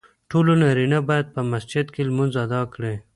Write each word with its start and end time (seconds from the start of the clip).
ټولو 0.29 0.51
نارینه 0.61 0.99
باید 1.09 1.27
په 1.35 1.41
مسجد 1.51 1.85
کې 1.93 2.01
لمونځ 2.09 2.33
ادا 2.45 2.61
کړي. 2.73 2.95